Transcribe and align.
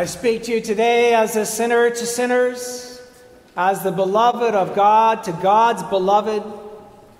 I 0.00 0.06
speak 0.06 0.44
to 0.44 0.52
you 0.52 0.62
today 0.62 1.12
as 1.12 1.36
a 1.36 1.44
sinner 1.44 1.90
to 1.90 2.06
sinners, 2.06 3.02
as 3.54 3.82
the 3.82 3.92
beloved 3.92 4.54
of 4.54 4.74
God 4.74 5.24
to 5.24 5.32
God's 5.32 5.82
beloved, 5.82 6.42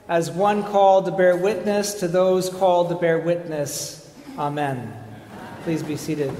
as 0.08 0.30
one 0.30 0.62
called 0.62 1.04
to 1.04 1.10
bear 1.10 1.36
witness 1.36 1.92
to 2.00 2.08
those 2.08 2.48
called 2.48 2.88
to 2.88 2.94
bear 2.94 3.18
witness. 3.18 4.10
Amen. 4.38 4.94
Please 5.64 5.82
be 5.82 5.94
seated. 5.94 6.34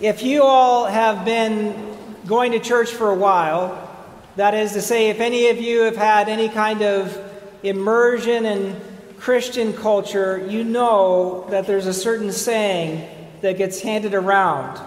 If 0.00 0.22
you 0.22 0.44
all 0.44 0.86
have 0.86 1.24
been 1.24 1.96
going 2.28 2.52
to 2.52 2.60
church 2.60 2.92
for 2.92 3.10
a 3.10 3.16
while, 3.16 3.90
that 4.36 4.54
is 4.54 4.74
to 4.74 4.80
say, 4.80 5.10
if 5.10 5.18
any 5.18 5.48
of 5.48 5.60
you 5.60 5.80
have 5.80 5.96
had 5.96 6.28
any 6.28 6.48
kind 6.48 6.82
of 6.82 7.20
immersion 7.64 8.46
in 8.46 8.80
Christian 9.20 9.72
culture, 9.72 10.44
you 10.48 10.64
know 10.64 11.46
that 11.50 11.66
there's 11.66 11.86
a 11.86 11.94
certain 11.94 12.32
saying 12.32 13.08
that 13.40 13.58
gets 13.58 13.80
handed 13.80 14.14
around, 14.14 14.78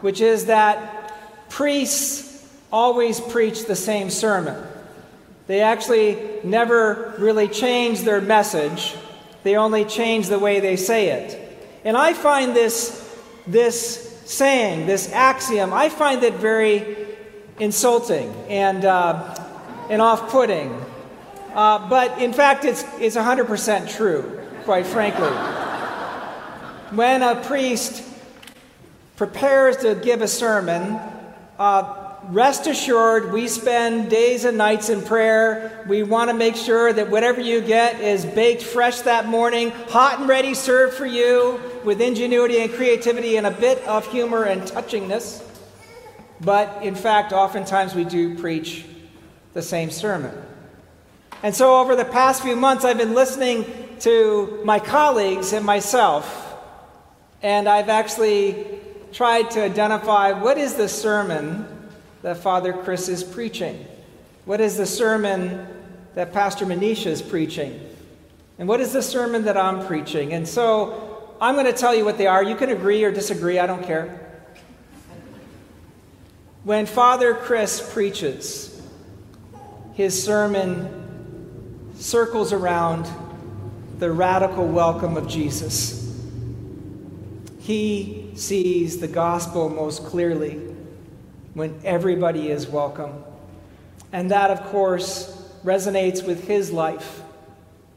which 0.00 0.20
is 0.20 0.46
that 0.46 1.48
priests 1.48 2.46
always 2.72 3.20
preach 3.20 3.66
the 3.66 3.76
same 3.76 4.10
sermon. 4.10 4.62
They 5.46 5.60
actually 5.60 6.40
never 6.42 7.14
really 7.18 7.48
change 7.48 8.02
their 8.02 8.20
message, 8.20 8.94
they 9.42 9.56
only 9.56 9.84
change 9.84 10.28
the 10.28 10.38
way 10.38 10.60
they 10.60 10.76
say 10.76 11.08
it. 11.08 11.40
And 11.84 11.96
I 11.96 12.14
find 12.14 12.56
this, 12.56 13.00
this 13.46 14.22
saying, 14.24 14.86
this 14.86 15.12
axiom, 15.12 15.72
I 15.72 15.90
find 15.90 16.22
it 16.22 16.34
very 16.34 16.96
insulting 17.60 18.32
and, 18.48 18.84
uh, 18.84 19.36
and 19.90 20.00
off 20.00 20.30
putting. 20.30 20.74
Uh, 21.54 21.88
but 21.88 22.20
in 22.20 22.32
fact, 22.32 22.64
it's, 22.64 22.84
it's 22.98 23.16
100% 23.16 23.88
true, 23.88 24.40
quite 24.64 24.86
frankly. 24.86 25.28
when 26.96 27.22
a 27.22 27.36
priest 27.44 28.02
prepares 29.16 29.76
to 29.76 29.94
give 29.94 30.20
a 30.20 30.26
sermon, 30.26 30.98
uh, 31.58 32.10
rest 32.30 32.66
assured 32.66 33.32
we 33.32 33.46
spend 33.46 34.10
days 34.10 34.44
and 34.44 34.58
nights 34.58 34.88
in 34.88 35.00
prayer. 35.00 35.84
We 35.88 36.02
want 36.02 36.28
to 36.30 36.34
make 36.34 36.56
sure 36.56 36.92
that 36.92 37.08
whatever 37.08 37.40
you 37.40 37.60
get 37.60 38.00
is 38.00 38.24
baked 38.24 38.64
fresh 38.64 39.02
that 39.02 39.26
morning, 39.26 39.70
hot 39.70 40.18
and 40.18 40.28
ready, 40.28 40.54
served 40.54 40.94
for 40.94 41.06
you 41.06 41.60
with 41.84 42.00
ingenuity 42.00 42.58
and 42.58 42.72
creativity 42.72 43.36
and 43.36 43.46
a 43.46 43.52
bit 43.52 43.78
of 43.86 44.10
humor 44.10 44.42
and 44.42 44.62
touchingness. 44.62 45.48
But 46.40 46.82
in 46.82 46.96
fact, 46.96 47.32
oftentimes 47.32 47.94
we 47.94 48.02
do 48.02 48.36
preach 48.36 48.86
the 49.52 49.62
same 49.62 49.92
sermon. 49.92 50.36
And 51.44 51.54
so, 51.54 51.78
over 51.78 51.94
the 51.94 52.06
past 52.06 52.42
few 52.42 52.56
months, 52.56 52.86
I've 52.86 52.96
been 52.96 53.12
listening 53.12 53.66
to 54.00 54.62
my 54.64 54.78
colleagues 54.78 55.52
and 55.52 55.62
myself, 55.62 56.56
and 57.42 57.68
I've 57.68 57.90
actually 57.90 58.80
tried 59.12 59.50
to 59.50 59.62
identify 59.62 60.32
what 60.32 60.56
is 60.56 60.72
the 60.76 60.88
sermon 60.88 61.68
that 62.22 62.38
Father 62.38 62.72
Chris 62.72 63.10
is 63.10 63.22
preaching? 63.22 63.84
What 64.46 64.62
is 64.62 64.78
the 64.78 64.86
sermon 64.86 65.68
that 66.14 66.32
Pastor 66.32 66.64
Manisha 66.64 67.08
is 67.08 67.20
preaching? 67.20 67.78
And 68.58 68.66
what 68.66 68.80
is 68.80 68.94
the 68.94 69.02
sermon 69.02 69.44
that 69.44 69.58
I'm 69.58 69.86
preaching? 69.86 70.32
And 70.32 70.48
so, 70.48 71.36
I'm 71.42 71.56
going 71.56 71.66
to 71.66 71.74
tell 71.74 71.94
you 71.94 72.06
what 72.06 72.16
they 72.16 72.26
are. 72.26 72.42
You 72.42 72.56
can 72.56 72.70
agree 72.70 73.04
or 73.04 73.10
disagree, 73.12 73.58
I 73.58 73.66
don't 73.66 73.84
care. 73.84 74.18
When 76.62 76.86
Father 76.86 77.34
Chris 77.34 77.86
preaches, 77.92 78.80
his 79.92 80.24
sermon 80.24 81.03
circles 82.04 82.52
around 82.52 83.08
the 83.98 84.12
radical 84.12 84.66
welcome 84.66 85.16
of 85.16 85.26
Jesus. 85.26 86.14
He 87.60 88.30
sees 88.34 88.98
the 88.98 89.08
gospel 89.08 89.70
most 89.70 90.04
clearly 90.04 90.60
when 91.54 91.80
everybody 91.82 92.50
is 92.50 92.68
welcome. 92.68 93.24
And 94.12 94.30
that, 94.32 94.50
of 94.50 94.64
course, 94.64 95.50
resonates 95.64 96.26
with 96.26 96.46
his 96.46 96.70
life 96.70 97.22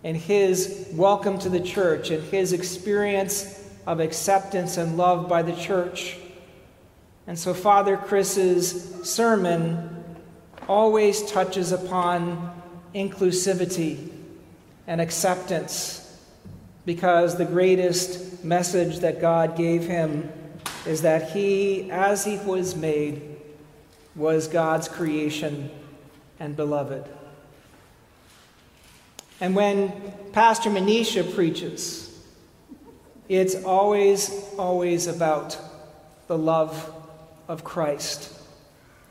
and 0.06 0.16
his 0.16 0.88
welcome 0.94 1.38
to 1.40 1.50
the 1.50 1.60
church 1.60 2.10
and 2.10 2.24
his 2.24 2.54
experience 2.54 3.62
of 3.86 4.00
acceptance 4.00 4.78
and 4.78 4.96
love 4.96 5.28
by 5.28 5.42
the 5.42 5.54
church. 5.54 6.18
And 7.28 7.38
so, 7.38 7.54
Father 7.54 7.98
Chris's 7.98 9.04
sermon 9.04 10.06
always 10.66 11.30
touches 11.30 11.74
upon 11.74 12.54
inclusivity 12.94 14.10
and 14.88 15.02
acceptance 15.02 16.04
because 16.86 17.38
the 17.38 17.46
greatest 17.46 18.44
message 18.44 19.00
that 19.00 19.20
God 19.20 19.58
gave 19.58 19.86
him 19.86 20.32
is 20.86 21.02
that 21.02 21.32
he, 21.32 21.92
as 21.92 22.24
he 22.24 22.38
was 22.38 22.76
made, 22.76 23.22
was 24.16 24.48
God's 24.48 24.88
creation 24.88 25.70
and 26.40 26.56
beloved. 26.56 27.06
And 29.40 29.56
when 29.56 29.92
Pastor 30.32 30.70
Manisha 30.70 31.36
preaches, 31.36 32.08
it's 33.30 33.64
always, 33.64 34.32
always 34.58 35.08
about 35.08 35.58
the 36.28 36.38
love 36.38 36.94
of 37.48 37.64
Christ, 37.64 38.34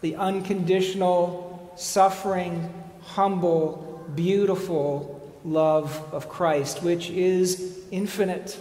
the 0.01 0.17
unconditional, 0.17 1.73
suffering, 1.77 2.73
humble, 3.07 4.05
beautiful 4.15 5.13
love 5.45 6.03
of 6.13 6.29
Christ, 6.29 6.83
which 6.83 7.09
is 7.11 7.79
infinite 7.91 8.61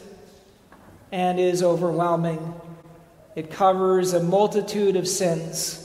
and 1.11 1.39
is 1.39 1.63
overwhelming. 1.63 2.53
It 3.35 3.51
covers 3.51 4.13
a 4.13 4.21
multitude 4.21 4.95
of 4.95 5.07
sins 5.07 5.81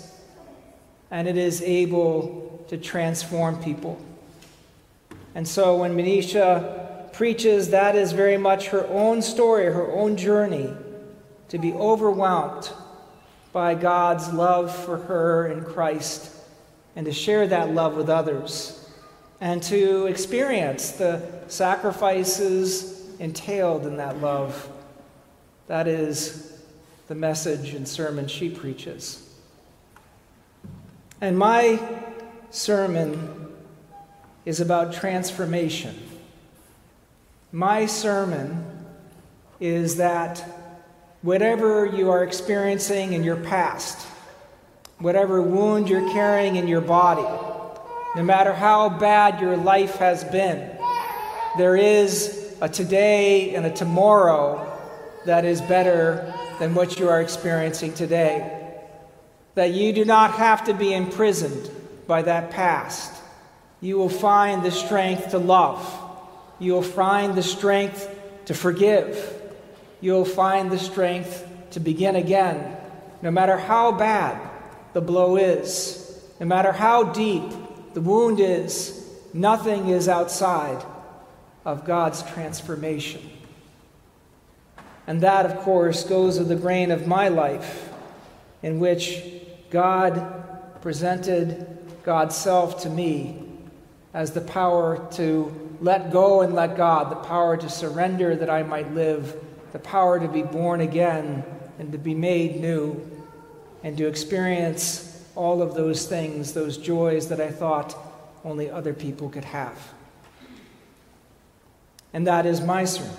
and 1.11 1.27
it 1.27 1.37
is 1.37 1.63
able 1.63 2.65
to 2.69 2.77
transform 2.77 3.63
people. 3.63 4.01
And 5.35 5.47
so 5.47 5.77
when 5.77 5.97
Manisha 5.97 7.13
preaches, 7.13 7.71
that 7.71 7.97
is 7.97 8.13
very 8.13 8.37
much 8.37 8.69
her 8.69 8.87
own 8.89 9.23
story, 9.23 9.67
her 9.67 9.91
own 9.93 10.17
journey 10.17 10.73
to 11.49 11.59
be 11.59 11.73
overwhelmed 11.73 12.71
by 13.53 13.75
God's 13.75 14.33
love 14.33 14.75
for 14.75 14.99
her 14.99 15.49
in 15.49 15.65
Christ 15.65 16.37
and 16.97 17.07
to 17.07 17.13
share 17.13 17.47
that 17.47 17.73
love 17.73 17.97
with 17.97 18.09
others 18.09 18.89
and 19.41 19.63
to 19.63 20.07
experience 20.07 20.93
the 20.93 21.23
sacrifices 21.49 23.01
entailed 23.19 23.87
in 23.87 23.97
that 23.97 24.21
love. 24.21 24.69
That 25.67 25.89
is 25.89 26.59
the 27.09 27.15
message 27.15 27.75
and 27.75 27.87
sermon 27.87 28.29
she 28.29 28.51
preaches. 28.51 29.27
And 31.21 31.39
my 31.39 31.81
sermon 32.51 33.49
is 34.45 34.61
about 34.61 34.93
transformation. 34.93 35.99
My 37.53 37.87
sermon 37.87 38.65
is 39.59 39.97
that 39.97 40.39
whatever 41.23 41.85
you 41.85 42.11
are 42.11 42.25
experiencing 42.25 43.13
in 43.13 43.23
your 43.23 43.37
past, 43.37 44.07
whatever 45.01 45.41
wound 45.41 45.89
you're 45.89 46.13
carrying 46.13 46.57
in 46.57 46.69
your 46.69 46.81
body, 46.81 47.27
no 48.15 48.23
matter 48.23 48.53
how 48.53 48.89
bad 48.89 49.41
your 49.41 49.57
life 49.57 49.97
has 49.97 50.23
been, 50.25 50.71
there 51.57 51.77
is 51.77 52.57
a 52.61 52.69
today 52.69 53.55
and 53.55 53.65
a 53.65 53.71
tomorrow 53.71 54.67
that 55.25 55.45
is 55.45 55.61
better 55.63 56.33
than 56.59 56.75
what 56.75 56.99
you 56.99 57.09
are 57.09 57.21
experiencing 57.21 57.95
today. 57.95 58.77
That 59.55 59.73
you 59.73 59.93
do 59.93 60.05
not 60.05 60.33
have 60.33 60.65
to 60.65 60.75
be 60.75 60.93
imprisoned 60.93 61.71
by 62.07 62.23
that 62.23 62.51
past. 62.51 63.13
You 63.81 63.97
will 63.97 64.11
find 64.11 64.63
the 64.63 64.71
strength 64.71 65.31
to 65.31 65.39
love. 65.39 65.83
You 66.59 66.73
will 66.73 66.83
find 66.83 67.35
the 67.35 67.43
strength 67.43 68.09
to 68.45 68.55
forgive. 68.55 69.41
You 70.03 70.13
will 70.13 70.27
find 70.27 70.71
the 70.71 70.79
strength 70.79 71.47
to 71.71 71.81
begin 71.81 72.17
again, 72.17 72.77
no 73.23 73.31
matter 73.31 73.57
how 73.57 73.93
bad 73.93 74.50
the 74.93 75.01
blow 75.01 75.37
is, 75.37 76.23
no 76.41 76.47
matter 76.47 76.73
how 76.73 77.05
deep 77.05 77.43
the 77.95 78.01
wound 78.01 78.41
is, 78.41 79.09
nothing 79.33 79.89
is 79.89 80.09
outside 80.09 80.85
of 81.65 81.85
God's 81.85 82.23
transformation. 82.23 83.29
And 85.07 85.21
that, 85.23 85.47
of 85.47 85.59
course, 85.59 86.05
goes 86.05 86.39
with 86.39 86.49
the 86.49 86.57
grain 86.57 86.91
of 86.91 87.07
my 87.07 87.29
life, 87.29 87.89
in 88.63 88.79
which 88.81 89.23
God 89.71 90.81
presented 90.83 91.67
God's 92.03 92.37
self 92.37 92.83
to 92.83 92.91
me 92.91 93.43
as 94.15 94.33
the 94.33 94.41
power 94.41 95.07
to 95.13 95.77
let 95.81 96.13
go 96.13 96.43
and 96.43 96.55
let 96.55 96.77
God, 96.77 97.11
the 97.11 97.17
power 97.17 97.57
to 97.57 97.69
surrender 97.69 98.37
that 98.37 98.51
I 98.51 98.63
might 98.63 98.93
live, 98.95 99.37
the 99.73 99.79
power 99.79 100.19
to 100.19 100.29
be 100.29 100.43
born 100.43 100.81
again 100.81 101.45
and 101.79 101.93
to 101.93 101.99
be 101.99 102.15
made 102.15 102.61
new, 102.61 103.01
and 103.83 103.97
to 103.97 104.07
experience 104.07 105.25
all 105.35 105.63
of 105.63 105.75
those 105.75 106.07
things, 106.07 106.53
those 106.53 106.77
joys 106.77 107.29
that 107.29 107.41
I 107.41 107.51
thought 107.51 107.97
only 108.45 108.71
other 108.71 108.93
people 108.93 109.29
could 109.29 109.45
have. 109.45 109.79
And 112.13 112.27
that 112.27 112.47
is 112.47 112.61
my 112.61 112.85
sermon. 112.85 113.15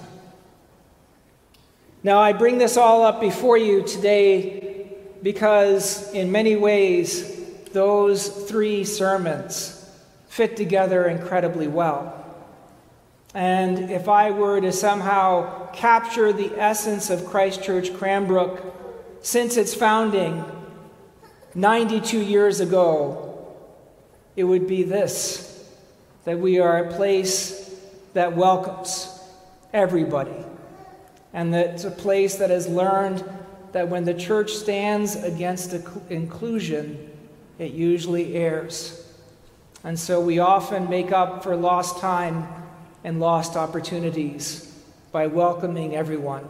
Now, 2.04 2.20
I 2.20 2.34
bring 2.34 2.58
this 2.58 2.78
all 2.78 3.04
up 3.04 3.22
before 3.22 3.58
you 3.58 3.84
today 3.84 4.98
because, 5.22 6.12
in 6.14 6.32
many 6.32 6.56
ways, 6.56 7.40
those 7.74 8.28
three 8.28 8.84
sermons 8.84 9.78
fit 10.28 10.58
together 10.58 11.08
incredibly 11.08 11.68
well. 11.68 12.18
And 13.34 13.92
if 13.92 14.10
I 14.10 14.32
were 14.32 14.60
to 14.60 14.72
somehow 14.72 15.72
capture 15.72 16.34
the 16.34 16.60
essence 16.60 17.10
of 17.10 17.26
Christ 17.26 17.64
Church 17.64 17.94
Cranbrook 17.94 18.81
since 19.22 19.58
its 19.58 19.74
founding 19.74 20.44
92 21.54 22.20
years 22.20 22.60
ago, 22.60 23.56
it 24.36 24.44
would 24.44 24.68
be 24.68 24.84
this 24.84 25.48
that 26.24 26.40
we 26.40 26.60
are 26.60 26.86
a 26.86 26.94
place 26.94 27.76
that 28.14 28.36
welcomes 28.36 29.20
everybody, 29.74 30.46
and 31.34 31.54
that 31.54 31.68
it's 31.68 31.84
a 31.84 31.92
place 31.92 32.36
that 32.36 32.50
has 32.52 32.68
learned 32.68 33.24
that 33.72 33.88
when 33.88 34.04
the 34.04 34.14
church 34.14 34.52
stands 34.52 35.16
against 35.16 35.74
inclusion, 36.10 37.10
it 37.58 37.72
usually 37.72 38.36
errs. 38.36 38.98
And 39.84 39.98
so 39.98 40.22
we 40.22 40.40
often 40.40 40.90
make 40.90 41.12
up 41.12 41.42
for 41.42 41.56
lost 41.56 42.00
time 42.00 42.48
and 43.04 43.20
lost 43.20 43.56
opportunities 43.56 44.72
by 45.12 45.26
welcoming 45.28 45.96
everyone. 45.96 46.48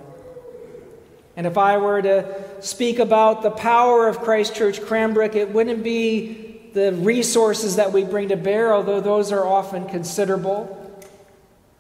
And 1.36 1.48
if 1.48 1.58
I 1.58 1.78
were 1.78 2.02
to 2.02 2.62
speak 2.62 3.00
about 3.00 3.42
the 3.42 3.52
power 3.52 4.08
of 4.08 4.20
Christ 4.20 4.56
Church 4.56 4.82
Cranbrook, 4.82 5.36
it 5.36 5.50
wouldn't 5.50 5.84
be 5.84 6.70
the 6.74 6.94
resources 6.94 7.78
that 7.78 7.92
we 7.92 8.04
bring 8.04 8.30
to 8.30 8.38
bear, 8.38 8.74
although 8.74 9.02
those 9.02 9.32
are 9.32 9.46
often 9.46 9.88
considerable. 9.88 10.78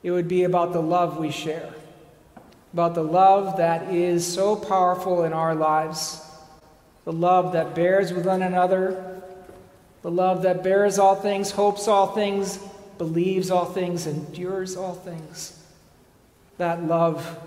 It 0.03 0.11
would 0.11 0.27
be 0.27 0.43
about 0.43 0.73
the 0.73 0.81
love 0.81 1.17
we 1.17 1.31
share, 1.31 1.69
about 2.73 2.95
the 2.95 3.03
love 3.03 3.57
that 3.57 3.93
is 3.93 4.25
so 4.25 4.55
powerful 4.55 5.23
in 5.23 5.33
our 5.33 5.53
lives, 5.53 6.25
the 7.05 7.13
love 7.13 7.53
that 7.53 7.75
bears 7.75 8.11
with 8.13 8.25
one 8.25 8.41
another, 8.41 9.21
the 10.01 10.11
love 10.11 10.43
that 10.43 10.63
bears 10.63 10.97
all 10.97 11.15
things, 11.15 11.51
hopes 11.51 11.87
all 11.87 12.07
things, 12.07 12.57
believes 12.97 13.51
all 13.51 13.65
things, 13.65 14.07
endures 14.07 14.75
all 14.75 14.95
things. 14.95 15.57
That 16.57 16.83
love 16.83 17.39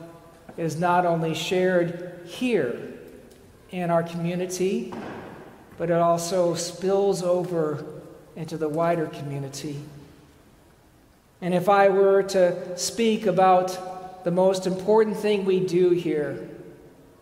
is 0.57 0.79
not 0.79 1.05
only 1.05 1.35
shared 1.35 2.21
here 2.25 2.95
in 3.71 3.91
our 3.91 4.03
community, 4.03 4.93
but 5.77 5.91
it 5.91 5.97
also 5.97 6.55
spills 6.55 7.23
over 7.23 7.85
into 8.37 8.57
the 8.57 8.69
wider 8.69 9.07
community. 9.07 9.81
And 11.41 11.53
if 11.53 11.69
I 11.69 11.89
were 11.89 12.23
to 12.23 12.79
speak 12.79 13.27
about 13.27 14.25
the 14.25 14.31
most 14.31 14.67
important 14.67 15.17
thing 15.17 15.45
we 15.45 15.61
do 15.61 15.91
here, 15.91 16.49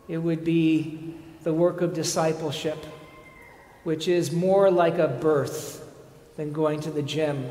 it 0.08 0.19
would 0.19 0.44
be 0.44 1.14
the 1.43 1.52
work 1.52 1.81
of 1.81 1.94
discipleship, 1.94 2.79
which 3.84 4.06
is 4.08 4.31
more 4.31 4.70
like 4.70 4.99
a 4.99 5.08
birth 5.08 5.84
than 6.37 6.52
going 6.52 6.81
to 6.81 6.90
the 6.90 7.02
gym. 7.02 7.50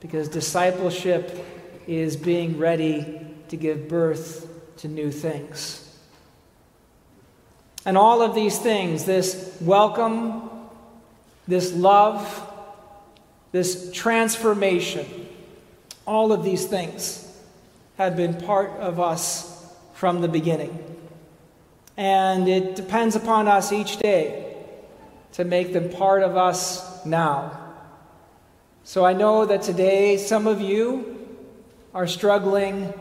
Because 0.00 0.28
discipleship 0.28 1.44
is 1.86 2.16
being 2.16 2.58
ready 2.58 3.26
to 3.48 3.56
give 3.56 3.88
birth 3.88 4.51
to 4.78 4.88
new 4.88 5.10
things. 5.10 5.88
And 7.84 7.98
all 7.98 8.22
of 8.22 8.34
these 8.34 8.58
things 8.58 9.04
this 9.04 9.56
welcome, 9.60 10.50
this 11.48 11.72
love, 11.72 12.48
this 13.50 13.90
transformation 13.92 15.22
all 16.06 16.32
of 16.32 16.42
these 16.42 16.66
things 16.66 17.28
have 17.96 18.16
been 18.16 18.34
part 18.34 18.70
of 18.80 18.98
us 18.98 19.72
from 19.94 20.20
the 20.20 20.28
beginning. 20.28 20.78
And 21.96 22.48
it 22.48 22.74
depends 22.74 23.14
upon 23.14 23.48
us 23.48 23.72
each 23.72 23.98
day 23.98 24.56
to 25.32 25.44
make 25.44 25.72
them 25.72 25.90
part 25.90 26.22
of 26.22 26.36
us 26.36 27.04
now. 27.06 27.58
So 28.84 29.04
I 29.04 29.12
know 29.12 29.46
that 29.46 29.62
today 29.62 30.16
some 30.16 30.46
of 30.46 30.60
you 30.60 31.28
are 31.94 32.06
struggling 32.06 32.92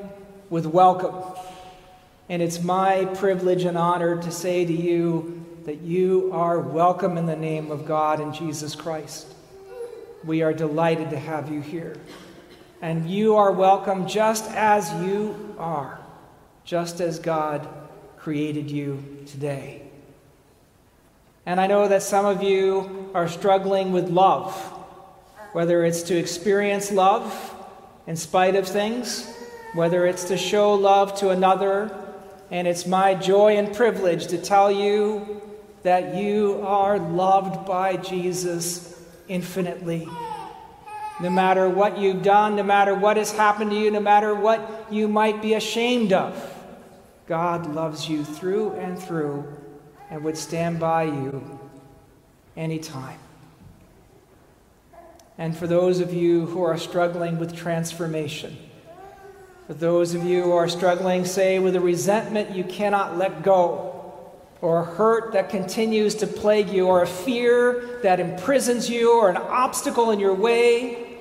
with 0.49 0.65
welcome. 0.65 1.15
And 2.31 2.41
it's 2.41 2.63
my 2.63 3.03
privilege 3.15 3.65
and 3.65 3.77
honor 3.77 4.21
to 4.21 4.31
say 4.31 4.63
to 4.63 4.71
you 4.71 5.45
that 5.65 5.81
you 5.81 6.29
are 6.31 6.61
welcome 6.61 7.17
in 7.17 7.25
the 7.25 7.35
name 7.35 7.71
of 7.71 7.85
God 7.85 8.21
and 8.21 8.33
Jesus 8.33 8.73
Christ. 8.73 9.27
We 10.23 10.41
are 10.41 10.53
delighted 10.53 11.09
to 11.09 11.19
have 11.19 11.51
you 11.51 11.59
here. 11.59 11.97
And 12.81 13.09
you 13.09 13.35
are 13.35 13.51
welcome 13.51 14.07
just 14.07 14.49
as 14.51 14.89
you 15.03 15.55
are, 15.59 15.99
just 16.63 17.01
as 17.01 17.19
God 17.19 17.67
created 18.15 18.71
you 18.71 19.03
today. 19.25 19.81
And 21.45 21.59
I 21.59 21.67
know 21.67 21.89
that 21.89 22.01
some 22.01 22.25
of 22.25 22.41
you 22.41 23.11
are 23.13 23.27
struggling 23.27 23.91
with 23.91 24.09
love, 24.09 24.55
whether 25.51 25.83
it's 25.83 26.03
to 26.03 26.17
experience 26.17 26.93
love 26.93 27.53
in 28.07 28.15
spite 28.15 28.55
of 28.55 28.65
things, 28.65 29.29
whether 29.73 30.05
it's 30.05 30.23
to 30.29 30.37
show 30.37 30.73
love 30.75 31.19
to 31.19 31.31
another. 31.31 31.97
And 32.51 32.67
it's 32.67 32.85
my 32.85 33.15
joy 33.15 33.55
and 33.55 33.73
privilege 33.73 34.27
to 34.27 34.37
tell 34.37 34.69
you 34.69 35.41
that 35.83 36.15
you 36.15 36.61
are 36.63 36.99
loved 36.99 37.65
by 37.65 37.95
Jesus 37.95 39.01
infinitely. 39.27 40.07
No 41.21 41.29
matter 41.29 41.69
what 41.69 41.97
you've 41.97 42.23
done, 42.23 42.57
no 42.57 42.63
matter 42.63 42.93
what 42.93 43.15
has 43.15 43.31
happened 43.31 43.71
to 43.71 43.77
you, 43.77 43.89
no 43.89 44.01
matter 44.01 44.35
what 44.35 44.87
you 44.91 45.07
might 45.07 45.41
be 45.41 45.53
ashamed 45.53 46.11
of, 46.11 46.35
God 47.25 47.73
loves 47.73 48.09
you 48.09 48.25
through 48.25 48.73
and 48.73 48.99
through 48.99 49.45
and 50.09 50.23
would 50.23 50.37
stand 50.37 50.79
by 50.79 51.03
you 51.03 51.59
anytime. 52.57 53.19
And 55.37 55.55
for 55.55 55.67
those 55.67 56.01
of 56.01 56.13
you 56.13 56.47
who 56.47 56.63
are 56.63 56.77
struggling 56.77 57.39
with 57.39 57.55
transformation, 57.55 58.57
for 59.71 59.77
those 59.77 60.13
of 60.13 60.25
you 60.25 60.43
who 60.43 60.51
are 60.51 60.67
struggling, 60.67 61.23
say, 61.23 61.57
with 61.57 61.77
a 61.77 61.79
resentment 61.79 62.53
you 62.53 62.61
cannot 62.61 63.17
let 63.17 63.41
go, 63.41 64.21
or 64.59 64.81
a 64.81 64.83
hurt 64.83 65.31
that 65.31 65.49
continues 65.49 66.13
to 66.15 66.27
plague 66.27 66.67
you, 66.67 66.87
or 66.87 67.03
a 67.03 67.07
fear 67.07 67.97
that 68.03 68.19
imprisons 68.19 68.89
you, 68.89 69.17
or 69.17 69.29
an 69.29 69.37
obstacle 69.37 70.11
in 70.11 70.19
your 70.19 70.33
way, 70.33 71.15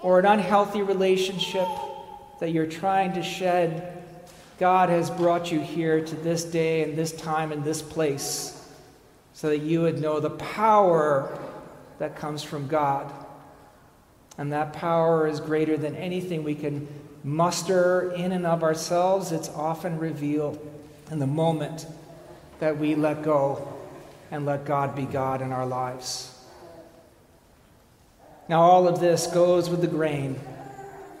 or 0.00 0.18
an 0.18 0.24
unhealthy 0.24 0.80
relationship 0.80 1.68
that 2.40 2.50
you're 2.50 2.66
trying 2.66 3.12
to 3.12 3.22
shed, 3.22 4.02
God 4.58 4.88
has 4.88 5.10
brought 5.10 5.52
you 5.52 5.60
here 5.60 6.02
to 6.02 6.16
this 6.16 6.44
day 6.44 6.82
and 6.82 6.96
this 6.96 7.12
time 7.12 7.52
and 7.52 7.62
this 7.62 7.82
place 7.82 8.74
so 9.34 9.50
that 9.50 9.58
you 9.58 9.82
would 9.82 10.00
know 10.00 10.18
the 10.18 10.30
power 10.30 11.38
that 11.98 12.16
comes 12.16 12.42
from 12.42 12.68
God. 12.68 13.12
And 14.38 14.50
that 14.54 14.72
power 14.72 15.28
is 15.28 15.40
greater 15.40 15.76
than 15.76 15.94
anything 15.94 16.42
we 16.42 16.54
can 16.54 16.88
muster 17.24 18.12
in 18.12 18.30
and 18.30 18.46
of 18.46 18.62
ourselves. 18.62 19.32
It's 19.32 19.48
often 19.48 19.98
revealed 19.98 20.58
in 21.10 21.18
the 21.18 21.26
moment 21.26 21.86
that 22.60 22.78
we 22.78 22.94
let 22.94 23.22
go 23.22 23.72
and 24.30 24.46
let 24.46 24.64
God 24.64 24.94
be 24.94 25.04
God 25.04 25.42
in 25.42 25.50
our 25.50 25.66
lives. 25.66 26.30
Now, 28.48 28.60
all 28.60 28.86
of 28.86 29.00
this 29.00 29.26
goes 29.26 29.70
with 29.70 29.80
the 29.80 29.86
grain 29.86 30.38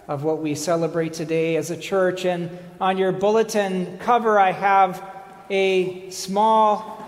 of 0.06 0.24
what 0.24 0.40
we 0.40 0.54
celebrate 0.54 1.14
today 1.14 1.56
as 1.56 1.70
a 1.70 1.76
church. 1.76 2.26
And 2.26 2.50
on 2.80 2.98
your 2.98 3.12
bulletin 3.12 3.98
cover, 3.98 4.38
I 4.38 4.52
have 4.52 5.02
a 5.48 6.10
small 6.10 7.02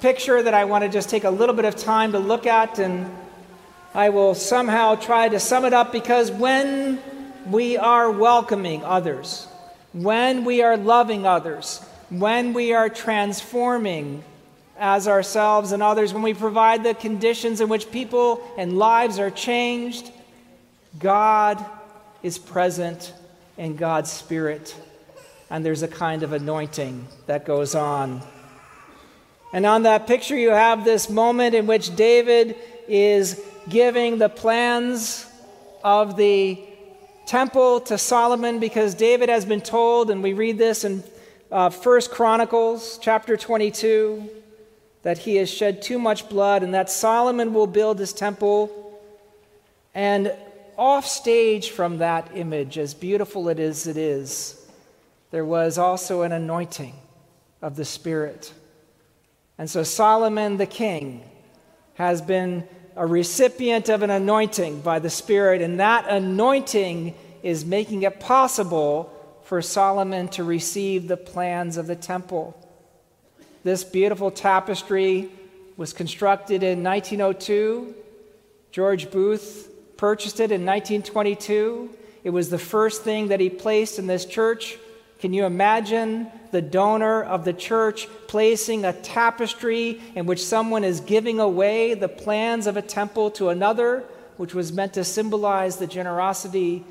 picture 0.00 0.40
that 0.40 0.54
I 0.54 0.64
want 0.64 0.84
to 0.84 0.90
just 0.90 1.10
take 1.10 1.24
a 1.24 1.30
little 1.30 1.56
bit 1.56 1.64
of 1.64 1.74
time 1.74 2.12
to 2.12 2.20
look 2.20 2.46
at, 2.46 2.78
and 2.78 3.10
I 3.94 4.10
will 4.10 4.36
somehow 4.36 4.94
try 4.94 5.28
to 5.28 5.40
sum 5.40 5.64
it 5.64 5.72
up 5.72 5.90
because 5.90 6.30
when 6.30 7.00
we 7.50 7.76
are 7.76 8.10
welcoming 8.10 8.84
others, 8.84 9.46
when 9.92 10.44
we 10.44 10.62
are 10.62 10.76
loving 10.76 11.26
others, 11.26 11.80
when 12.10 12.52
we 12.52 12.72
are 12.72 12.88
transforming 12.88 14.22
as 14.78 15.08
ourselves 15.08 15.72
and 15.72 15.82
others, 15.82 16.14
when 16.14 16.22
we 16.22 16.34
provide 16.34 16.84
the 16.84 16.94
conditions 16.94 17.60
in 17.60 17.68
which 17.68 17.90
people 17.90 18.40
and 18.56 18.78
lives 18.78 19.18
are 19.18 19.30
changed, 19.30 20.10
God 20.98 21.64
is 22.22 22.38
present 22.38 23.12
in 23.56 23.76
God's 23.76 24.10
Spirit, 24.10 24.74
and 25.50 25.64
there's 25.64 25.82
a 25.82 25.88
kind 25.88 26.22
of 26.22 26.32
anointing 26.32 27.06
that 27.26 27.44
goes 27.44 27.74
on. 27.74 28.22
And 29.52 29.66
on 29.66 29.82
that 29.84 30.06
picture, 30.06 30.36
you 30.36 30.50
have 30.50 30.84
this 30.84 31.08
moment 31.10 31.54
in 31.54 31.66
which 31.66 31.96
David 31.96 32.56
is 32.86 33.40
giving 33.68 34.18
the 34.18 34.28
plans 34.28 35.26
of 35.82 36.16
the 36.16 36.62
temple 37.28 37.78
to 37.78 37.98
Solomon 37.98 38.58
because 38.58 38.94
David 38.94 39.28
has 39.28 39.44
been 39.44 39.60
told, 39.60 40.10
and 40.10 40.22
we 40.22 40.32
read 40.32 40.56
this 40.56 40.82
in 40.82 41.04
uh, 41.52 41.68
First 41.68 42.10
Chronicles 42.10 42.98
chapter 43.02 43.36
22, 43.36 44.30
that 45.02 45.18
he 45.18 45.36
has 45.36 45.50
shed 45.50 45.82
too 45.82 45.98
much 45.98 46.30
blood 46.30 46.62
and 46.62 46.72
that 46.72 46.88
Solomon 46.88 47.52
will 47.52 47.66
build 47.66 47.98
his 47.98 48.14
temple. 48.14 48.98
And 49.94 50.34
off 50.78 51.06
stage 51.06 51.70
from 51.70 51.98
that 51.98 52.30
image, 52.34 52.78
as 52.78 52.94
beautiful 52.94 53.50
it 53.50 53.58
is, 53.58 53.86
it 53.86 53.98
is, 53.98 54.66
there 55.30 55.44
was 55.44 55.76
also 55.76 56.22
an 56.22 56.32
anointing 56.32 56.94
of 57.60 57.76
the 57.76 57.84
Spirit. 57.84 58.54
And 59.58 59.68
so 59.68 59.82
Solomon 59.82 60.56
the 60.56 60.66
king 60.66 61.28
has 61.94 62.22
been 62.22 62.66
a 62.98 63.06
recipient 63.06 63.88
of 63.88 64.02
an 64.02 64.10
anointing 64.10 64.80
by 64.80 64.98
the 64.98 65.08
Spirit, 65.08 65.62
and 65.62 65.78
that 65.78 66.08
anointing 66.08 67.14
is 67.44 67.64
making 67.64 68.02
it 68.02 68.18
possible 68.18 69.12
for 69.44 69.62
Solomon 69.62 70.26
to 70.28 70.42
receive 70.42 71.06
the 71.06 71.16
plans 71.16 71.76
of 71.76 71.86
the 71.86 71.94
temple. 71.94 72.56
This 73.62 73.84
beautiful 73.84 74.32
tapestry 74.32 75.30
was 75.76 75.92
constructed 75.92 76.64
in 76.64 76.82
1902. 76.82 77.94
George 78.72 79.10
Booth 79.12 79.70
purchased 79.96 80.40
it 80.40 80.50
in 80.50 80.66
1922. 80.66 81.90
It 82.24 82.30
was 82.30 82.50
the 82.50 82.58
first 82.58 83.04
thing 83.04 83.28
that 83.28 83.38
he 83.38 83.48
placed 83.48 84.00
in 84.00 84.08
this 84.08 84.24
church. 84.24 84.76
Can 85.20 85.32
you 85.32 85.44
imagine 85.44 86.32
the 86.50 86.62
donor 86.62 87.22
of 87.22 87.44
the 87.44 87.52
church 87.52 88.08
placing 88.26 88.84
a 88.84 88.92
tapestry 88.92 90.00
in 90.14 90.26
which 90.26 90.44
someone 90.44 90.84
is 90.84 91.00
giving 91.00 91.40
away 91.40 91.94
the 91.94 92.08
plans 92.08 92.66
of 92.66 92.76
a 92.76 92.82
temple 92.82 93.30
to 93.32 93.48
another, 93.48 94.04
which 94.36 94.54
was 94.54 94.72
meant 94.72 94.94
to 94.94 95.04
symbolize 95.04 95.76
the 95.76 95.86
generosity 95.86 96.84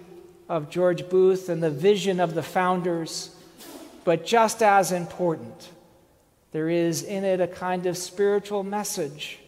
of 0.49 0.69
George 0.69 1.09
Booth 1.09 1.49
and 1.49 1.61
the 1.61 1.69
vision 1.71 2.19
of 2.19 2.33
the 2.35 2.43
founders? 2.43 3.35
But 4.03 4.25
just 4.25 4.63
as 4.63 4.91
important, 4.91 5.69
there 6.51 6.69
is 6.69 7.03
in 7.03 7.23
it 7.23 7.41
a 7.41 7.47
kind 7.47 7.85
of 7.85 7.97
spiritual 7.97 8.63
message. 8.63 9.39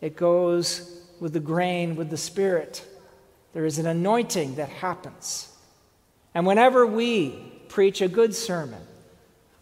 It 0.00 0.16
goes 0.16 1.02
with 1.20 1.32
the 1.32 1.40
grain, 1.40 1.96
with 1.96 2.10
the 2.10 2.16
Spirit. 2.16 2.84
There 3.54 3.64
is 3.64 3.78
an 3.78 3.86
anointing 3.86 4.56
that 4.56 4.68
happens. 4.68 5.52
And 6.34 6.46
whenever 6.46 6.86
we 6.86 7.30
preach 7.68 8.00
a 8.00 8.08
good 8.08 8.34
sermon, 8.34 8.82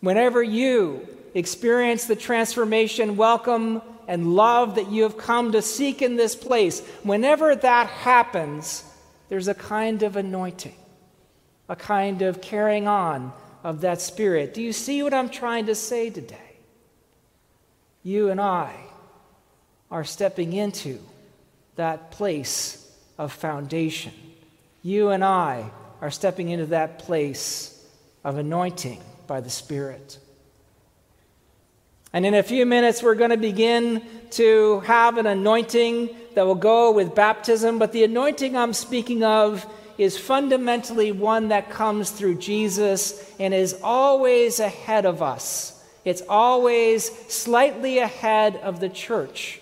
whenever 0.00 0.42
you 0.42 1.06
experience 1.34 2.06
the 2.06 2.16
transformation, 2.16 3.16
welcome, 3.16 3.82
and 4.08 4.34
love 4.34 4.76
that 4.76 4.90
you 4.90 5.02
have 5.02 5.18
come 5.18 5.52
to 5.52 5.62
seek 5.62 6.02
in 6.02 6.16
this 6.16 6.36
place, 6.36 6.80
whenever 7.02 7.54
that 7.54 7.88
happens, 7.88 8.84
there's 9.28 9.48
a 9.48 9.54
kind 9.54 10.02
of 10.02 10.16
anointing, 10.16 10.76
a 11.68 11.76
kind 11.76 12.22
of 12.22 12.40
carrying 12.40 12.86
on 12.86 13.32
of 13.64 13.80
that 13.80 14.00
spirit. 14.00 14.54
Do 14.54 14.62
you 14.62 14.72
see 14.72 15.02
what 15.02 15.12
I'm 15.12 15.28
trying 15.28 15.66
to 15.66 15.74
say 15.74 16.10
today? 16.10 16.38
You 18.02 18.30
and 18.30 18.40
I 18.40 18.74
are 19.90 20.04
stepping 20.04 20.52
into 20.52 21.00
that 21.74 22.12
place 22.12 22.88
of 23.18 23.32
foundation. 23.32 24.12
You 24.82 25.10
and 25.10 25.24
I 25.24 25.70
are 26.00 26.10
stepping 26.10 26.50
into 26.50 26.66
that 26.66 27.00
place 27.00 27.84
of 28.22 28.38
anointing 28.38 29.02
by 29.26 29.40
the 29.40 29.50
Spirit. 29.50 30.18
And 32.12 32.24
in 32.24 32.34
a 32.34 32.42
few 32.42 32.64
minutes, 32.64 33.02
we're 33.02 33.14
going 33.14 33.30
to 33.30 33.36
begin 33.36 34.02
to 34.30 34.80
have 34.80 35.18
an 35.18 35.26
anointing 35.26 36.10
that 36.34 36.46
will 36.46 36.54
go 36.54 36.92
with 36.92 37.14
baptism. 37.14 37.78
But 37.78 37.92
the 37.92 38.04
anointing 38.04 38.56
I'm 38.56 38.72
speaking 38.72 39.22
of 39.22 39.66
is 39.98 40.18
fundamentally 40.18 41.12
one 41.12 41.48
that 41.48 41.70
comes 41.70 42.10
through 42.10 42.36
Jesus 42.36 43.34
and 43.38 43.52
is 43.52 43.78
always 43.82 44.60
ahead 44.60 45.06
of 45.06 45.22
us. 45.22 45.72
It's 46.04 46.22
always 46.28 47.10
slightly 47.32 47.98
ahead 47.98 48.56
of 48.56 48.80
the 48.80 48.88
church 48.88 49.60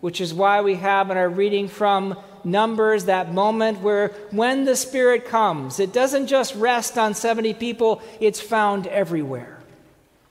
which 0.00 0.20
is 0.20 0.32
why 0.32 0.60
we 0.60 0.76
have 0.76 1.10
in 1.10 1.16
our 1.16 1.28
reading 1.28 1.68
from 1.68 2.16
Numbers 2.42 3.04
that 3.04 3.32
moment 3.32 3.80
where 3.80 4.08
when 4.30 4.64
the 4.64 4.76
Spirit 4.76 5.26
comes, 5.26 5.78
it 5.78 5.92
doesn't 5.92 6.26
just 6.26 6.54
rest 6.54 6.96
on 6.96 7.14
70 7.14 7.54
people, 7.54 8.00
it's 8.18 8.40
found 8.40 8.86
everywhere. 8.86 9.58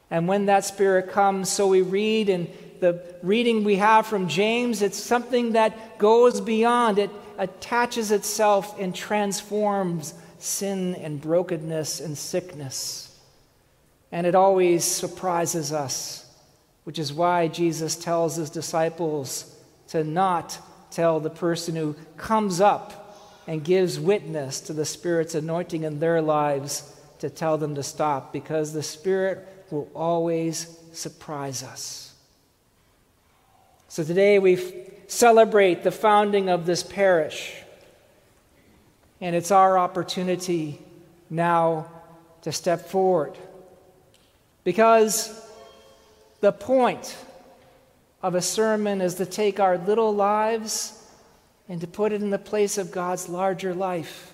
And 0.10 0.28
when 0.28 0.48
that 0.48 0.66
Spirit 0.66 1.12
comes, 1.12 1.50
so 1.50 1.68
we 1.68 1.82
read 1.82 2.30
in 2.30 2.50
the 2.80 3.04
reading 3.22 3.64
we 3.64 3.76
have 3.76 4.08
from 4.08 4.28
James, 4.28 4.82
it's 4.82 4.98
something 4.98 5.52
that 5.52 6.00
goes 6.00 6.42
beyond, 6.42 6.98
it 6.98 7.12
attaches 7.38 8.12
itself 8.12 8.80
and 8.80 8.96
transforms 8.96 10.14
sin 10.40 10.96
and 10.96 11.22
brokenness 11.22 12.00
and 12.00 12.18
sickness. 12.18 13.06
And 14.12 14.26
it 14.26 14.34
always 14.34 14.84
surprises 14.84 15.72
us, 15.72 16.26
which 16.86 16.98
is 16.98 17.14
why 17.14 17.48
Jesus 17.48 17.96
tells 17.96 18.38
his 18.38 18.50
disciples, 18.50 19.56
to 19.90 20.04
not 20.04 20.60
tell 20.92 21.20
the 21.20 21.30
person 21.30 21.76
who 21.76 21.96
comes 22.18 22.62
up 22.62 23.18
and 23.48 23.64
gives 23.64 24.00
witness 24.00 24.62
to 24.62 24.74
the 24.74 24.86
Spirit's 24.86 25.36
anointing 25.36 25.84
in 25.84 26.00
their 26.00 26.22
lives 26.22 26.96
to 27.20 27.30
tell 27.30 27.58
them 27.58 27.76
to 27.76 27.84
stop 27.84 28.32
because 28.32 28.74
the 28.74 28.84
Spirit 28.84 29.48
will 29.72 29.90
always 29.96 30.78
surprise 30.94 31.64
us. 31.64 32.14
So 33.88 34.04
today 34.04 34.38
we 34.38 34.60
celebrate 35.08 35.84
the 35.84 35.92
founding 35.92 36.50
of 36.50 36.68
this 36.68 36.84
parish, 36.84 37.56
and 39.20 39.36
it's 39.36 39.52
our 39.52 39.80
opportunity 39.80 40.80
now 41.30 41.90
to 42.44 42.52
step 42.52 42.88
forward 42.88 43.36
because 44.64 45.44
the 46.42 46.52
point 46.52 47.18
of 48.22 48.36
a 48.36 48.42
sermon 48.42 49.02
is 49.02 49.16
to 49.16 49.26
take 49.26 49.60
our 49.60 49.78
little 49.78 50.14
lives 50.14 50.96
and 51.68 51.80
to 51.82 51.88
put 51.88 52.12
it 52.12 52.22
in 52.22 52.30
the 52.30 52.40
place 52.40 52.78
of 52.78 52.92
God's 52.92 53.30
larger 53.30 53.74
life. 53.74 54.34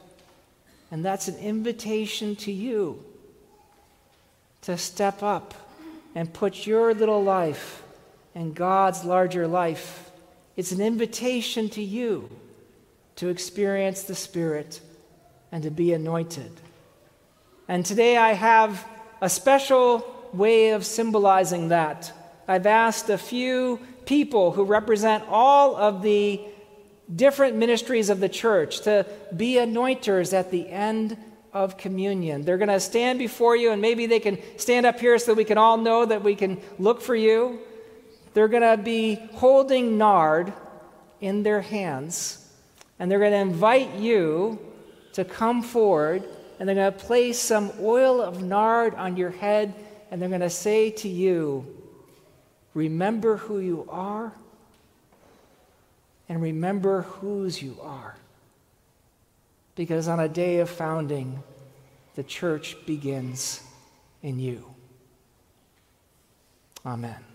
And 0.92 1.04
that's 1.04 1.28
an 1.28 1.38
invitation 1.38 2.36
to 2.38 2.52
you 2.52 3.04
to 4.62 4.78
step 4.78 5.22
up 5.22 5.54
and 6.16 6.34
put 6.34 6.66
your 6.66 6.94
little 6.94 7.24
life 7.24 7.84
in 8.34 8.54
God's 8.54 9.04
larger 9.04 9.48
life. 9.48 10.10
It's 10.56 10.72
an 10.72 10.82
invitation 10.82 11.70
to 11.70 11.82
you 11.82 12.30
to 13.18 13.30
experience 13.30 14.04
the 14.04 14.16
Spirit 14.16 14.82
and 15.52 15.64
to 15.64 15.72
be 15.72 15.94
anointed. 15.94 16.52
And 17.68 17.86
today 17.86 18.18
I 18.18 18.34
have 18.34 18.86
a 19.22 19.30
special 19.30 20.30
way 20.34 20.72
of 20.72 20.86
symbolizing 20.86 21.70
that. 21.70 22.12
I've 22.48 22.66
asked 22.66 23.10
a 23.10 23.18
few 23.18 23.80
people 24.06 24.52
who 24.52 24.64
represent 24.66 25.24
all 25.30 25.76
of 25.76 26.02
the 26.02 26.42
different 27.14 27.56
ministries 27.56 28.10
of 28.10 28.20
the 28.20 28.30
church 28.30 28.82
to 28.82 29.06
be 29.36 29.56
anointers 29.56 30.34
at 30.34 30.52
the 30.52 30.70
end 30.70 31.18
of 31.54 31.78
communion. 31.78 32.44
They're 32.44 32.58
going 32.58 32.70
to 32.70 32.80
stand 32.80 33.18
before 33.18 33.56
you, 33.56 33.72
and 33.72 33.82
maybe 33.82 34.06
they 34.06 34.20
can 34.20 34.38
stand 34.58 34.86
up 34.86 35.00
here 35.00 35.18
so 35.18 35.34
we 35.34 35.46
can 35.46 35.58
all 35.58 35.78
know 35.78 36.06
that 36.06 36.24
we 36.24 36.36
can 36.36 36.60
look 36.78 37.02
for 37.02 37.16
you. 37.16 37.60
They're 38.34 38.48
going 38.48 38.78
to 38.78 38.82
be 38.82 39.16
holding 39.34 39.98
nard 39.98 40.54
in 41.22 41.44
their 41.44 41.62
hands, 41.62 42.46
and 43.00 43.10
they're 43.10 43.20
going 43.20 43.32
to 43.32 43.38
invite 43.38 43.96
you 43.96 44.60
to 45.14 45.24
come 45.24 45.62
forward, 45.62 46.24
and 46.60 46.68
they're 46.68 46.76
going 46.76 46.92
to 46.92 47.00
place 47.00 47.40
some 47.40 47.72
oil 47.80 48.22
of 48.22 48.44
nard 48.44 48.94
on 48.96 49.16
your 49.16 49.32
head, 49.32 49.74
and 50.12 50.22
they're 50.22 50.30
going 50.30 50.42
to 50.42 50.50
say 50.50 50.90
to 50.90 51.08
you, 51.08 51.66
Remember 52.76 53.38
who 53.38 53.60
you 53.60 53.88
are 53.90 54.34
and 56.30 56.42
remember 56.42 57.04
whose 57.04 57.62
you 57.62 57.78
are. 57.82 58.18
Because 59.76 60.08
on 60.08 60.20
a 60.20 60.30
day 60.30 60.60
of 60.60 60.70
founding, 60.70 61.42
the 62.16 62.24
church 62.24 62.78
begins 62.86 63.64
in 64.22 64.40
you. 64.40 64.66
Amen. 66.86 67.35